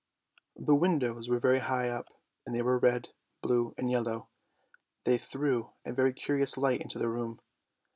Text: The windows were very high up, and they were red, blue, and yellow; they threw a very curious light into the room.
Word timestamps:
The 0.55 0.73
windows 0.73 1.29
were 1.29 1.37
very 1.37 1.59
high 1.59 1.87
up, 1.89 2.07
and 2.43 2.55
they 2.55 2.63
were 2.63 2.79
red, 2.79 3.09
blue, 3.43 3.75
and 3.77 3.87
yellow; 3.91 4.29
they 5.03 5.19
threw 5.19 5.73
a 5.85 5.93
very 5.93 6.11
curious 6.11 6.57
light 6.57 6.81
into 6.81 6.97
the 6.97 7.07
room. 7.07 7.39